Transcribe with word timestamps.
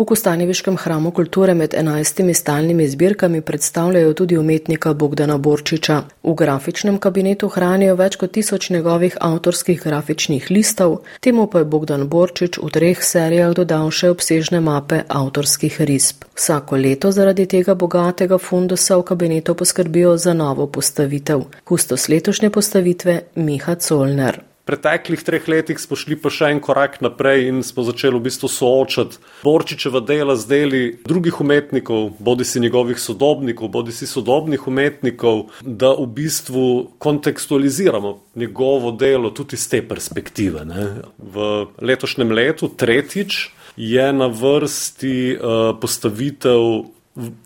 V 0.00 0.04
Kostanjeviškem 0.04 0.76
hramu 0.80 1.10
kulture 1.10 1.54
med 1.54 1.74
enajstimi 1.74 2.34
stalnimi 2.34 2.88
zbirkami 2.88 3.40
predstavljajo 3.40 4.14
tudi 4.14 4.38
umetnika 4.38 4.94
Bogdana 4.94 5.36
Borčiča. 5.38 6.02
V 6.22 6.34
grafičnem 6.34 6.96
kabinetu 6.98 7.48
hranijo 7.48 7.98
več 8.00 8.16
kot 8.16 8.32
tisoč 8.32 8.70
njegovih 8.70 9.18
avtorskih 9.20 9.82
grafičnih 9.84 10.50
listov, 10.50 10.98
temu 11.20 11.46
pa 11.52 11.58
je 11.58 11.64
Bogdan 11.64 12.08
Borčič 12.08 12.58
v 12.62 12.72
treh 12.72 13.04
serijah 13.04 13.52
dodal 13.52 13.92
še 13.92 14.08
obsežne 14.16 14.64
mape 14.64 15.04
avtorskih 15.08 15.80
risb. 15.84 16.24
Vsako 16.32 16.80
leto 16.80 17.12
zaradi 17.12 17.44
tega 17.46 17.74
bogatega 17.74 18.38
fundusa 18.38 18.96
v 18.96 19.04
kabinetu 19.12 19.54
poskrbijo 19.54 20.16
za 20.16 20.32
novo 20.32 20.66
postavitev. 20.66 21.44
Kustos 21.64 22.08
letošnje 22.08 22.50
postavitve 22.50 23.20
Miha 23.36 23.74
Colner 23.74 24.46
preteklih 24.64 25.22
treh 25.24 25.48
letih 25.48 25.78
smo 25.80 25.96
šli 25.98 26.18
pa 26.20 26.30
še 26.32 26.50
en 26.54 26.60
korak 26.62 27.00
naprej 27.04 27.48
in 27.48 27.62
smo 27.66 27.84
začeli 27.86 28.18
v 28.18 28.24
bistvu 28.28 28.50
soočati 28.50 29.20
Borčičeva 29.44 30.02
dela 30.04 30.36
z 30.36 30.46
deli 30.50 30.82
drugih 31.06 31.40
umetnikov, 31.40 32.12
bodi 32.18 32.44
si 32.44 32.60
njegovih 32.60 33.00
sodobnikov, 33.00 33.70
bodi 33.72 33.92
si 33.92 34.06
sodobnih 34.06 34.66
umetnikov, 34.68 35.48
da 35.62 35.94
v 35.96 36.06
bistvu 36.06 36.66
kontekstualiziramo 36.98 38.18
njegovo 38.36 38.92
delo 38.92 39.30
tudi 39.30 39.56
iz 39.56 39.68
te 39.68 39.82
perspektive. 39.82 40.64
Ne. 40.64 40.86
V 41.18 41.66
letošnjem 41.80 42.32
letu, 42.32 42.68
tretjič, 42.68 43.48
je 43.76 44.12
na 44.12 44.26
vrsti 44.26 45.36
uh, 45.36 45.72
postavitev 45.80 46.90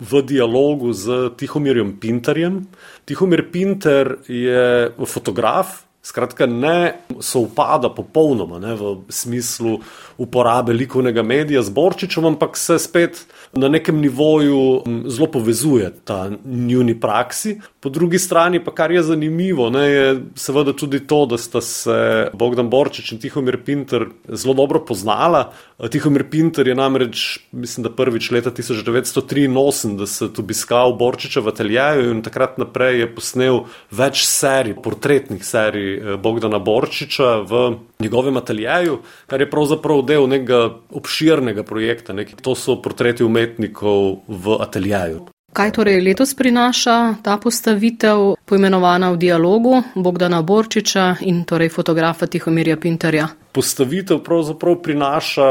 v 0.01 0.23
dialogu 0.23 0.93
z 0.93 1.31
Tihomirjem 1.37 1.97
Pinterjem. 2.01 2.67
Tihomir 3.05 3.49
Pinter 3.51 4.19
je 4.29 4.93
fotograf, 5.07 5.85
Skratka, 6.05 6.47
ne 6.47 7.01
sovpada 7.25 7.89
popolnoma 7.89 8.59
ne, 8.61 8.75
v 8.77 8.97
smislu 9.09 9.79
uporabe 10.21 10.75
likovnega 10.77 11.23
medija 11.25 11.63
z 11.65 11.73
Borčičem, 11.73 12.27
ampak 12.29 12.59
se 12.61 12.77
spet 12.79 13.23
na 13.57 13.71
nekem 13.73 14.01
nivoju 14.01 14.83
zelo 15.09 15.31
povezuje 15.33 15.89
ta 16.05 16.29
njuni 16.45 16.99
praksi. 17.01 17.57
Po 17.85 17.91
drugi 17.91 18.19
strani 18.19 18.65
pa 18.65 18.73
kar 18.73 18.93
je 18.93 19.03
zanimivo, 19.03 19.67
ne, 19.71 19.83
je 19.89 20.21
seveda 20.41 20.73
tudi 20.73 21.03
to, 21.07 21.27
da 21.29 21.37
sta 21.39 21.61
se 21.61 22.31
Bogdan 22.33 22.71
Borčič 22.73 23.11
in 23.13 23.19
Tihomir 23.21 23.59
Pinter 23.65 24.07
zelo 24.29 24.55
dobro 24.55 24.81
poznala. 24.89 25.53
Tihomir 25.93 26.25
Pinter 26.31 26.69
je 26.69 26.75
namreč, 26.75 27.25
mislim, 27.53 27.85
da 27.85 27.91
prvič 27.93 28.31
leta 28.31 28.51
1983 28.51 30.41
obiskal 30.41 30.97
Borčiča 30.97 31.45
v 31.45 31.53
ateljeju 31.53 32.09
in 32.15 32.25
takrat 32.25 32.57
naprej 32.57 33.03
je 33.03 33.11
posnel 33.19 33.61
več 33.93 34.25
serij, 34.25 34.79
portretnih 34.81 35.45
serij 35.45 35.93
eh, 35.93 36.17
Bogdana 36.17 36.59
Borčiča 36.65 37.37
v 37.45 37.63
njegovem 38.01 38.41
ateljeju, 38.41 39.03
kar 39.29 39.45
je 39.45 39.51
pravzaprav 39.51 40.07
del 40.09 40.25
nekega 40.33 40.73
obširnega 40.89 41.69
projekta. 41.69 42.17
Ne. 42.17 42.25
To 42.49 42.57
so 42.57 42.81
portreti 42.81 43.29
umetnikov 43.29 44.25
v 44.25 44.61
ateljeju. 44.65 45.34
Kaj 45.55 45.71
torej 45.71 46.01
letos 46.03 46.35
prinaša 46.35 47.23
ta 47.23 47.37
postavitev, 47.39 48.35
poimenovana 48.43 49.13
v 49.15 49.23
dialogu 49.23 49.83
Bogdana 49.95 50.43
Borčiča 50.43 51.23
in 51.31 51.45
torej 51.47 51.71
fotografa 51.71 52.27
Tihomirja 52.27 52.75
Pinterja? 52.77 53.29
Postavitev 53.55 54.19
pravzaprav 54.27 54.81
prinaša 54.83 55.51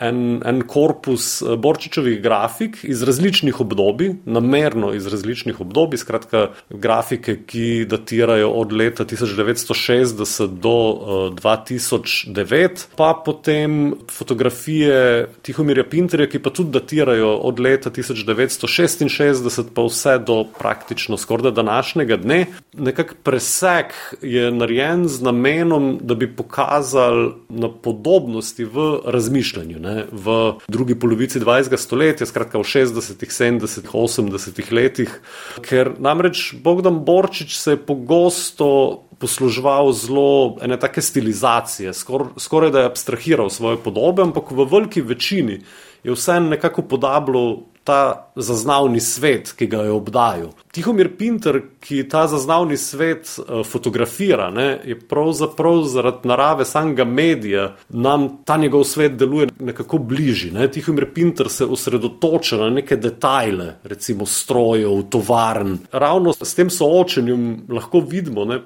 en, 0.00 0.40
en 0.44 0.62
korpus 0.66 1.42
eh, 1.42 1.56
Borčičevih 1.56 2.20
grafik 2.22 2.78
iz 2.82 3.02
različnih 3.02 3.60
obdobij, 3.60 4.14
namerno 4.24 4.92
iz 4.96 5.06
različnih 5.06 5.60
obdobij, 5.60 6.00
skratka 6.00 6.46
grafike, 6.70 7.36
ki 7.46 7.84
datirajo 7.90 8.50
od 8.50 8.72
leta 8.72 9.04
1960 9.04 10.56
do 10.64 10.72
uh, 10.72 11.28
eh, 11.28 11.36
2009, 11.42 12.86
pa 12.96 13.12
potem 13.24 13.94
fotografije 14.10 15.28
Tihomirja 15.42 15.84
Pinterja, 15.84 16.30
ki 16.32 16.40
pa 16.42 16.50
tudi 16.50 16.72
datirajo 16.72 17.34
od 17.36 17.60
leta 17.60 17.90
1966 17.90 19.68
pa 19.74 19.84
vse 19.86 20.18
do 20.18 20.44
praktično 20.58 21.16
skorda 21.16 21.50
današnjega 21.50 22.16
dne. 22.16 22.46
Nekak 22.72 23.14
presek 23.22 23.94
je 24.22 24.50
narejen 24.50 25.08
z 25.08 25.22
namenom, 25.22 25.98
da 26.00 26.14
bi 26.14 26.30
pokazal 26.36 27.41
na 27.52 27.68
podobnosti 27.68 28.64
v 28.64 29.04
razmišljanju. 29.04 29.78
Ne? 29.78 29.96
V 30.12 30.56
drugi 30.68 30.96
polovici 30.98 31.40
20. 31.40 31.76
stoletja, 31.76 32.26
skratka 32.26 32.58
v 32.58 32.64
60., 32.64 33.20
70., 33.20 33.92
80. 33.92 34.72
letih, 34.72 35.12
ker 35.60 35.92
namreč 36.00 36.54
Bogdan 36.64 37.04
Borčič 37.04 37.56
se 37.56 37.76
je 37.76 37.82
pogosto 37.86 39.02
posluževal 39.22 39.92
zelo 39.94 40.56
ene 40.64 40.74
take 40.80 41.02
stilizacije, 41.02 41.92
skor, 41.94 42.32
skoraj 42.36 42.72
da 42.74 42.82
je 42.82 42.90
abstrahiral 42.90 43.50
svoje 43.50 43.78
podobe, 43.78 44.22
ampak 44.22 44.50
v 44.50 44.66
veliki 44.66 45.00
večini 45.00 45.60
je 46.02 46.10
vse 46.10 46.40
nekako 46.40 46.82
podobno 46.82 47.71
ta 47.84 48.32
zaznavni 48.36 49.00
svet, 49.00 49.52
ki 49.58 49.66
ga 49.66 49.82
je 49.82 49.90
obdajal. 49.90 50.52
Tihomir 50.72 51.10
Pinter, 51.18 51.60
ki 51.80 52.04
ta 52.08 52.26
zaznavni 52.30 52.76
svet 52.76 53.28
uh, 53.38 53.60
fotografira, 53.66 54.50
ne, 54.50 54.80
je 54.84 54.96
pravzaprav 55.08 55.82
zaradi 55.90 56.28
narave 56.28 56.64
samega 56.64 57.04
medija 57.04 57.72
nam 57.88 58.28
ta 58.44 58.56
njegov 58.56 58.84
svet 58.84 59.16
deluje 59.16 59.48
nekako 59.60 59.98
bližji. 59.98 60.50
Ne. 60.50 60.68
Tihomir 60.70 61.10
Pinter 61.14 61.48
se 61.48 61.64
osredotoča 61.64 62.56
na 62.56 62.70
neke 62.70 62.96
detajle, 62.96 63.74
recimo 63.84 64.26
strojev, 64.26 65.02
tovarn. 65.10 65.78
Ravno 65.92 66.32
s 66.32 66.54
tem 66.54 66.70
soočenjem 66.70 67.66
lahko 67.68 68.00
vidimo, 68.00 68.44
ne, 68.44 68.60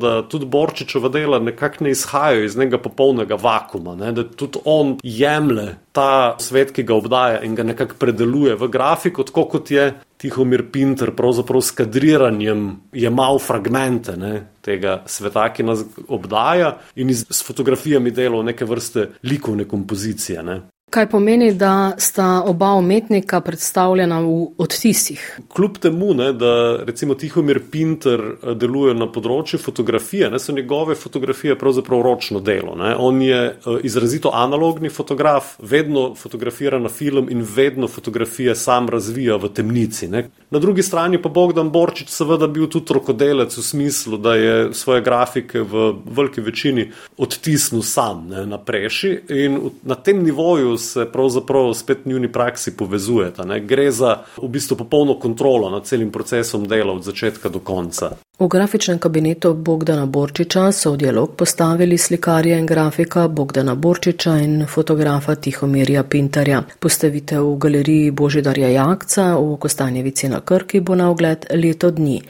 da 0.00 0.22
tudi 0.28 0.46
Borčičeva 0.46 1.08
dela 1.08 1.38
nekako 1.38 1.84
ne 1.84 1.90
izhajajo 1.90 2.44
iz 2.44 2.56
nekega 2.56 2.78
popolnega 2.82 3.34
vakuma, 3.42 3.94
ne, 3.94 4.12
da 4.12 4.24
tudi 4.24 4.58
on 4.64 4.96
jemlje 5.02 5.74
ta 5.92 6.36
svet, 6.38 6.72
ki 6.76 6.82
ga 6.82 6.94
obdaja 6.94 7.40
in 7.42 7.54
ga 7.54 7.62
nekako 7.64 7.94
predeluje 7.98 8.45
v 8.54 8.68
grafiko, 8.68 9.24
tako 9.26 9.44
kot 9.56 9.70
je 9.70 9.88
Tihomir 10.16 10.62
Pinter, 10.72 11.10
pravzaprav 11.16 11.62
s 11.62 11.74
kadriranjem 11.76 12.68
jemal 12.92 13.38
fragmente 13.42 14.16
ne, 14.16 14.32
tega 14.64 15.02
sveta, 15.06 15.48
ki 15.52 15.66
nas 15.66 15.82
obdaja, 16.08 16.76
in 16.96 17.12
s 17.12 17.42
fotografijami 17.44 18.10
delal 18.10 18.44
neke 18.46 18.64
vrste 18.64 19.10
likovne 19.22 19.66
kompozicije. 19.68 20.42
Ne. 20.42 20.60
Kaj 20.90 21.08
pomeni, 21.10 21.52
da 21.52 21.94
sta 21.98 22.42
oba 22.46 22.68
umetnika 22.78 23.40
predstavljena 23.40 24.20
v 24.20 24.46
odtisih? 24.58 25.40
Kljub 25.54 25.78
temu, 25.82 26.14
ne, 26.14 26.28
da 26.32 26.76
recimo 26.84 27.14
Tihomir 27.14 27.58
Pinter 27.70 28.20
eh, 28.22 28.54
deluje 28.54 28.94
na 28.94 29.08
področju 29.10 29.58
fotografije, 29.58 30.28
ne, 30.30 30.38
so 30.38 30.54
njegove 30.54 30.94
fotografije 30.94 31.56
pravzaprav 31.58 32.04
ročno 32.06 32.38
delo. 32.40 32.76
Ne. 32.78 32.92
On 33.02 33.18
je 33.22 33.40
eh, 33.48 33.80
izrazito 33.82 34.30
analogni 34.30 34.88
fotograf, 34.88 35.56
vedno 35.58 36.14
fotografira 36.14 36.78
na 36.78 36.88
film 36.88 37.26
in 37.34 37.42
vedno 37.56 37.90
fotografije 37.90 38.54
sam 38.54 38.86
razvija 38.88 39.40
v 39.42 39.50
temnici. 39.58 40.06
Ne. 40.08 40.28
Na 40.54 40.62
drugi 40.62 40.86
strani 40.86 41.18
pa 41.22 41.34
Bogdan 41.34 41.74
Borčič 41.74 42.14
seveda 42.14 42.46
bil 42.46 42.70
tudi 42.70 42.94
rokodelec 42.94 43.58
v 43.58 43.66
smislu, 43.72 44.22
da 44.22 44.36
je 44.38 44.54
svoje 44.74 45.02
grafike 45.02 45.66
v 45.66 45.90
veliki 46.06 46.46
večini 46.46 46.86
odtisnil 47.18 47.82
sam 47.82 48.28
ne, 48.30 48.46
na 48.46 48.62
preši 48.62 49.16
in 49.34 49.60
na 49.82 49.98
tem 49.98 50.22
nivoju 50.22 50.75
se 50.78 51.06
pravzaprav 51.12 51.74
spet 51.74 52.06
njuni 52.06 52.32
praksi 52.32 52.76
povezujeta. 52.76 53.44
Ne? 53.44 53.60
Gre 53.60 53.90
za 53.90 54.16
v 54.42 54.48
bistvu 54.48 54.76
popolno 54.76 55.18
kontrolo 55.18 55.70
nad 55.70 55.84
celim 55.84 56.10
procesom 56.12 56.68
dela 56.68 56.92
od 56.92 57.02
začetka 57.02 57.48
do 57.48 57.58
konca. 57.58 58.10
V 58.38 58.48
grafičnem 58.48 58.98
kabinetu 58.98 59.54
Bogdana 59.54 60.06
Borčiča 60.06 60.72
so 60.72 60.92
v 60.92 60.96
dialog 60.96 61.36
postavili 61.36 61.98
slikarja 61.98 62.58
in 62.58 62.66
grafika 62.66 63.28
Bogdana 63.28 63.74
Borčiča 63.74 64.36
in 64.38 64.66
fotografa 64.66 65.34
Tihomirja 65.34 66.02
Pintarja. 66.02 66.62
Postavitev 66.80 67.42
v 67.42 67.56
galeriji 67.58 68.10
Božidarja 68.10 68.68
Jakca 68.68 69.36
v 69.36 69.56
Kostanjevici 69.56 70.28
na 70.28 70.40
Krki 70.40 70.80
bo 70.80 70.94
na 70.94 71.10
ogled 71.10 71.46
leto 71.50 71.90
dni. 71.90 72.22